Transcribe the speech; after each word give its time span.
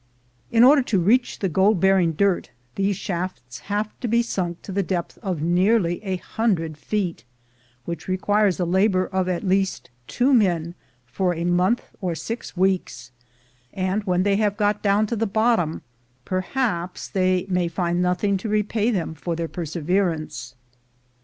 In 0.49 0.63
order 0.63 0.81
to 0.81 0.97
reach 0.99 1.37
the 1.37 1.47
gold 1.47 1.79
bearing 1.79 2.13
dirt, 2.13 2.49
these 2.73 2.97
shafts 2.97 3.59
have 3.69 3.93
to 3.99 4.07
be 4.07 4.23
sunk 4.23 4.63
to 4.63 4.71
the 4.71 4.81
depth 4.81 5.19
of 5.19 5.43
nearly 5.43 6.03
a 6.03 6.15
hundred 6.17 6.75
feet, 6.75 7.23
which 7.85 8.07
requires 8.07 8.57
the 8.57 8.65
labor 8.65 9.05
of 9.05 9.29
at 9.29 9.43
least 9.43 9.91
two 10.07 10.33
men 10.33 10.73
for 11.05 11.35
a 11.35 11.45
month 11.45 11.83
or 12.01 12.15
six 12.15 12.57
weeks; 12.57 13.11
and 13.73 14.03
when 14.05 14.23
they 14.23 14.37
have 14.37 14.57
got 14.57 14.81
down 14.81 15.05
to 15.05 15.15
the 15.15 15.27
bottom, 15.27 15.83
perhaps 16.25 17.07
they 17.07 17.45
may 17.47 17.67
find 17.67 18.01
nothing 18.01 18.37
to 18.37 18.49
repay 18.49 18.89
them 18.89 19.13
for 19.13 19.35
their 19.35 19.47
perseverance. 19.47 20.55